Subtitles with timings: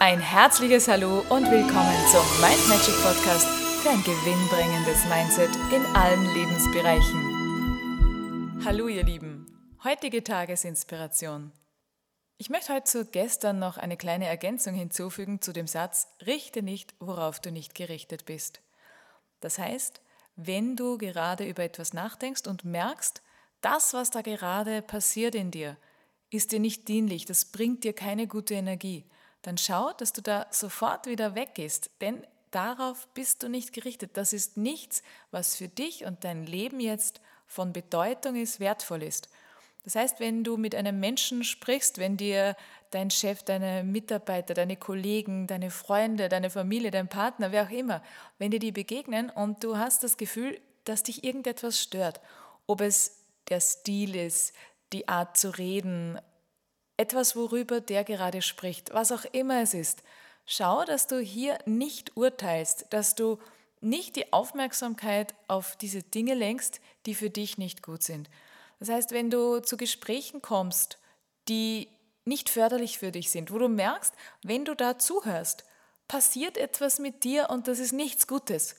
[0.00, 3.46] Ein herzliches Hallo und willkommen zum Mind Magic Podcast
[3.80, 8.60] für ein gewinnbringendes Mindset in allen Lebensbereichen.
[8.64, 9.46] Hallo ihr Lieben,
[9.84, 11.52] heutige Tagesinspiration.
[12.38, 16.96] Ich möchte heute zu gestern noch eine kleine Ergänzung hinzufügen zu dem Satz, richte nicht,
[16.98, 18.62] worauf du nicht gerichtet bist.
[19.40, 20.00] Das heißt,
[20.36, 23.22] wenn du gerade über etwas nachdenkst und merkst,
[23.60, 25.76] das, was da gerade passiert in dir,
[26.30, 29.04] ist dir nicht dienlich, das bringt dir keine gute Energie,
[29.46, 34.12] dann schau, dass du da sofort wieder weggehst, denn darauf bist du nicht gerichtet.
[34.14, 39.28] Das ist nichts, was für dich und dein Leben jetzt von Bedeutung ist, wertvoll ist.
[39.84, 42.56] Das heißt, wenn du mit einem Menschen sprichst, wenn dir
[42.90, 48.02] dein Chef, deine Mitarbeiter, deine Kollegen, deine Freunde, deine Familie, dein Partner, wer auch immer,
[48.38, 52.20] wenn dir die begegnen und du hast das Gefühl, dass dich irgendetwas stört,
[52.66, 54.54] ob es der Stil ist,
[54.94, 56.18] die Art zu reden,
[56.96, 60.02] etwas, worüber der gerade spricht, was auch immer es ist.
[60.46, 63.38] Schau, dass du hier nicht urteilst, dass du
[63.80, 68.30] nicht die Aufmerksamkeit auf diese Dinge lenkst, die für dich nicht gut sind.
[68.80, 70.98] Das heißt, wenn du zu Gesprächen kommst,
[71.48, 71.88] die
[72.24, 75.64] nicht förderlich für dich sind, wo du merkst, wenn du da zuhörst,
[76.08, 78.76] passiert etwas mit dir und das ist nichts Gutes.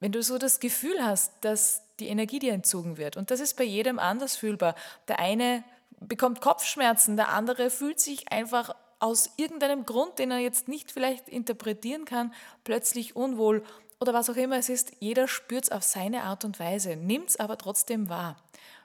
[0.00, 3.16] Wenn du so das Gefühl hast, dass die Energie dir entzogen wird.
[3.16, 4.74] Und das ist bei jedem anders fühlbar.
[5.06, 5.62] Der eine
[6.00, 11.28] bekommt Kopfschmerzen, der andere fühlt sich einfach aus irgendeinem Grund, den er jetzt nicht vielleicht
[11.28, 13.64] interpretieren kann, plötzlich unwohl
[14.00, 14.92] oder was auch immer es ist.
[15.00, 18.36] Jeder spürt es auf seine Art und Weise, nimmt es aber trotzdem wahr.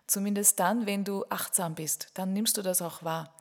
[0.07, 3.35] Zumindest dann, wenn du achtsam bist, dann nimmst du das auch wahr.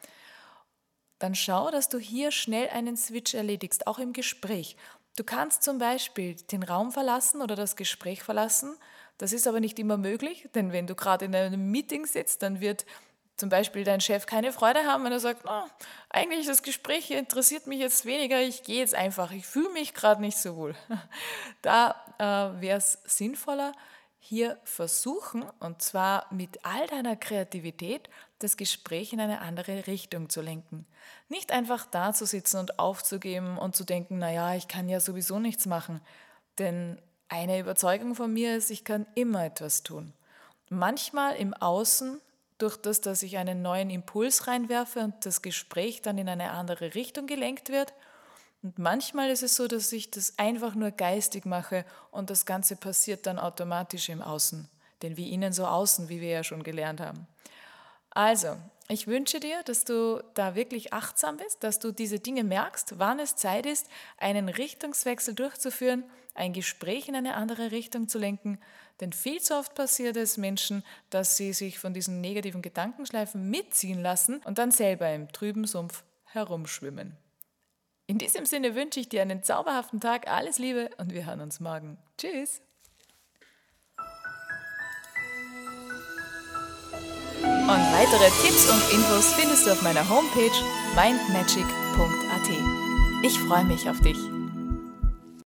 [1.19, 4.77] Dann schau, dass du hier schnell einen Switch erledigst, auch im Gespräch.
[5.17, 8.77] Du kannst zum Beispiel den Raum verlassen oder das Gespräch verlassen.
[9.17, 12.61] Das ist aber nicht immer möglich, denn wenn du gerade in einem Meeting sitzt, dann
[12.61, 12.85] wird
[13.37, 15.65] zum Beispiel dein Chef keine Freude haben, wenn er sagt, oh,
[16.09, 19.95] eigentlich das Gespräch hier interessiert mich jetzt weniger, ich gehe jetzt einfach, ich fühle mich
[19.95, 20.75] gerade nicht so wohl.
[21.63, 23.73] Da äh, wäre es sinnvoller,
[24.19, 28.09] hier versuchen, und zwar mit all deiner Kreativität,
[28.41, 30.85] das Gespräch in eine andere Richtung zu lenken.
[31.29, 35.39] Nicht einfach da zu sitzen und aufzugeben und zu denken, naja, ich kann ja sowieso
[35.39, 36.01] nichts machen.
[36.59, 40.13] Denn eine Überzeugung von mir ist, ich kann immer etwas tun.
[40.71, 42.21] Manchmal im Außen
[42.59, 46.95] durch das, dass ich einen neuen Impuls reinwerfe und das Gespräch dann in eine andere
[46.95, 47.93] Richtung gelenkt wird.
[48.63, 52.77] Und manchmal ist es so, dass ich das einfach nur geistig mache und das Ganze
[52.77, 54.69] passiert dann automatisch im Außen.
[55.03, 57.27] Denn wie innen so außen, wie wir ja schon gelernt haben.
[58.11, 58.57] Also,
[58.89, 63.19] ich wünsche dir, dass du da wirklich achtsam bist, dass du diese Dinge merkst, wann
[63.19, 63.89] es Zeit ist,
[64.19, 66.05] einen Richtungswechsel durchzuführen,
[66.35, 68.61] ein Gespräch in eine andere Richtung zu lenken.
[69.01, 74.01] Denn viel zu oft passiert es Menschen, dass sie sich von diesen negativen Gedankenschleifen mitziehen
[74.01, 77.17] lassen und dann selber im trüben Sumpf herumschwimmen.
[78.07, 81.59] In diesem Sinne wünsche ich dir einen zauberhaften Tag, alles Liebe und wir hören uns
[81.59, 81.99] morgen.
[82.19, 82.63] Tschüss!
[87.67, 90.53] Und weitere Tipps und Infos findest du auf meiner Homepage
[90.95, 92.49] mindmagic.at.
[93.25, 94.36] Ich freue mich auf dich.